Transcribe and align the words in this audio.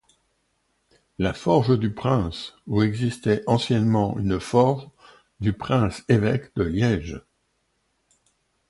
La 1.19 1.31
Forge 1.31 1.77
du 1.77 1.93
Prince, 1.93 2.55
où 2.65 2.81
existait 2.81 3.43
anciennement 3.45 4.17
une 4.17 4.39
forge 4.39 4.89
du 5.41 5.53
Prince-Évêque 5.53 6.55
de 6.55 6.63
Liège. 6.63 7.21